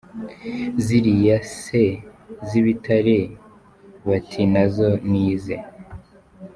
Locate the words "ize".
5.33-5.57